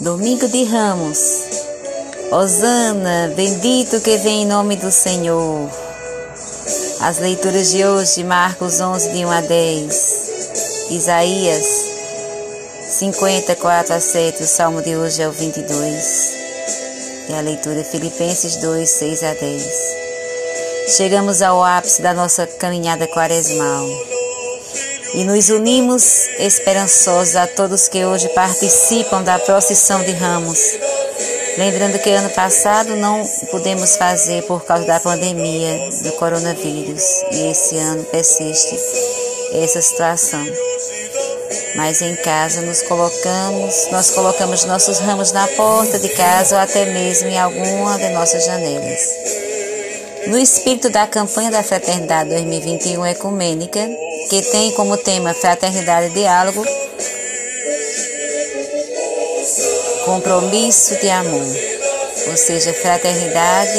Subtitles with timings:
[0.00, 1.18] Domingo de Ramos.
[2.30, 5.68] Osana, bendito que vem em nome do Senhor.
[7.00, 10.90] As leituras de hoje, Marcos 11, de 1 a 10.
[10.90, 11.66] Isaías
[12.88, 14.42] 54 a 7.
[14.42, 16.32] O salmo de hoje é o 22.
[17.28, 19.64] E a leitura Filipenses 2, 6 a 10.
[20.96, 24.09] Chegamos ao ápice da nossa caminhada quaresmal
[25.14, 30.58] e nos unimos esperançosos a todos que hoje participam da procissão de ramos.
[31.58, 37.76] Lembrando que ano passado não pudemos fazer por causa da pandemia do coronavírus e esse
[37.76, 38.76] ano persiste
[39.52, 40.44] essa situação.
[41.74, 46.84] Mas em casa nos colocamos, nós colocamos nossos ramos na porta de casa ou até
[46.86, 49.00] mesmo em alguma de nossas janelas.
[50.28, 53.88] No espírito da campanha da Fraternidade 2021 Ecumênica,
[54.30, 56.64] que tem como tema fraternidade e diálogo,
[60.04, 61.44] compromisso de amor,
[62.28, 63.76] ou seja, fraternidade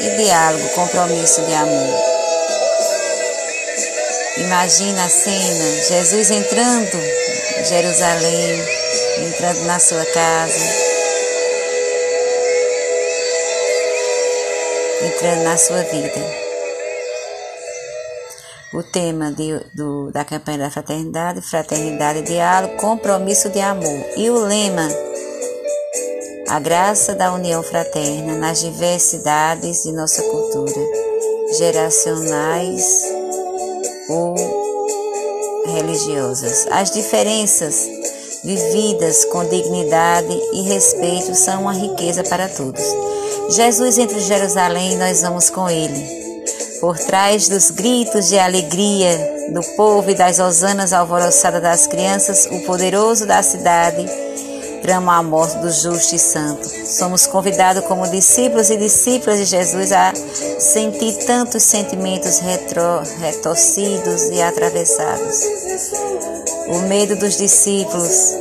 [0.00, 2.02] e diálogo, compromisso de amor.
[4.38, 6.96] Imagina a cena, Jesus entrando
[7.60, 8.64] em Jerusalém,
[9.28, 10.58] entrando na sua casa,
[15.04, 16.47] entrando na sua vida.
[18.72, 24.04] O tema de, do, da campanha da fraternidade, fraternidade diálogo, compromisso de amor.
[24.14, 24.86] E o lema,
[26.48, 30.86] a graça da união fraterna nas diversidades de nossa cultura,
[31.56, 33.02] geracionais
[34.10, 34.34] ou
[35.74, 36.66] religiosas.
[36.70, 37.88] As diferenças
[38.44, 42.84] vividas com dignidade e respeito são uma riqueza para todos.
[43.50, 46.27] Jesus entre Jerusalém, nós vamos com ele.
[46.80, 52.60] Por trás dos gritos de alegria do povo e das hosanas alvoroçadas das crianças, o
[52.60, 54.06] poderoso da cidade
[54.82, 56.68] trama a morte do justo e santo.
[56.86, 64.40] Somos convidados como discípulos e discípulas de Jesus a sentir tantos sentimentos retro, retorcidos e
[64.40, 65.42] atravessados.
[66.68, 68.34] O medo dos discípulos,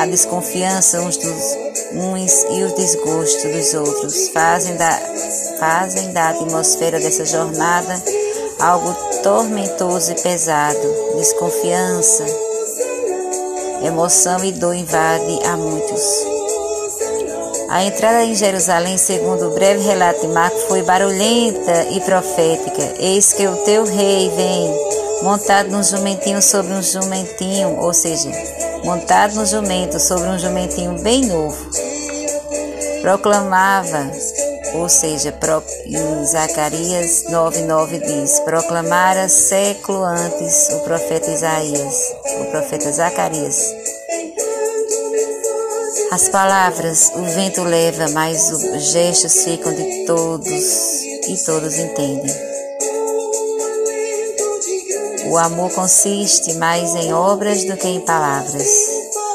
[0.00, 1.58] a desconfiança uns dos
[1.92, 4.98] uns e o desgosto dos outros fazem da
[5.58, 8.02] fazem da atmosfera dessa jornada
[8.58, 10.80] algo tormentoso e pesado.
[11.16, 12.24] Desconfiança,
[13.82, 16.02] emoção e dor invade a muitos.
[17.68, 22.94] A entrada em Jerusalém, segundo o breve relato de Marco, foi barulhenta e profética.
[22.98, 24.74] Eis que o teu rei vem,
[25.22, 28.30] montado num jumentinho sobre um jumentinho, ou seja,
[28.84, 31.70] montado no jumento sobre um jumentinho bem novo.
[33.02, 34.10] Proclamava
[34.74, 35.34] ou seja,
[35.84, 43.74] em Zacarias 9,9 diz: proclamara século antes o profeta Isaías, o profeta Zacarias.
[46.12, 52.49] As palavras o vento leva, mas os gestos ficam de todos e todos entendem.
[55.26, 58.68] O amor consiste mais em obras do que em palavras,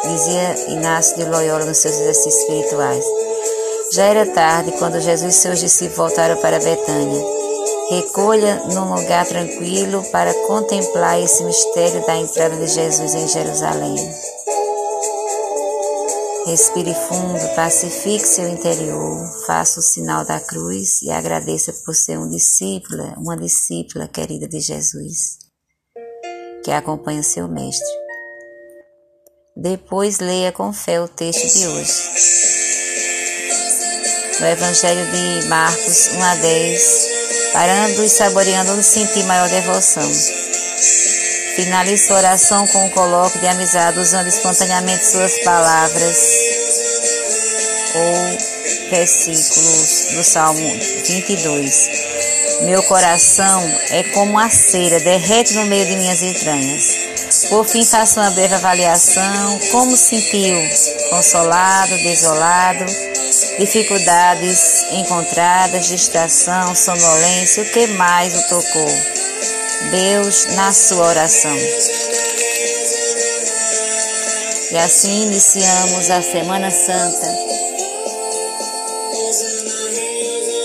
[0.04, 3.06] dizia Inácio de Loyola nos seus exercícios espirituais.
[3.94, 7.24] Já era tarde quando Jesus e seus discípulos voltaram para Betânia.
[7.90, 13.96] Recolha num lugar tranquilo para contemplar esse mistério da entrada de Jesus em Jerusalém.
[16.48, 22.30] Respire fundo, pacifique seu interior, faça o sinal da cruz e agradeça por ser um
[22.30, 25.45] discípulo, uma discípula querida de Jesus,
[26.66, 27.88] que acompanha seu mestre.
[29.56, 32.10] Depois leia com fé o texto de hoje
[34.40, 37.10] no Evangelho de Marcos 1 a 10,
[37.54, 40.12] parando e saboreando sentir maior devoção.
[41.56, 46.18] Finalize sua oração com um colóquio de amizade, usando espontaneamente suas palavras
[47.94, 50.68] ou versículos do Salmo
[51.06, 52.15] 22.
[52.62, 56.98] Meu coração é como a cera, derrete no meio de minhas entranhas.
[57.50, 59.60] Por fim, faça uma breve avaliação.
[59.72, 60.58] Como sentiu?
[61.10, 62.86] Consolado, desolado?
[63.58, 68.88] dificuldades encontradas, distração, sonolência, o que mais o tocou?
[69.92, 71.56] Deus na sua oração.
[74.72, 77.55] E assim iniciamos a Semana Santa